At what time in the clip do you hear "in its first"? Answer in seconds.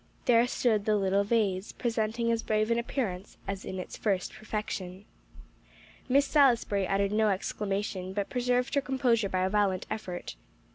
3.65-4.33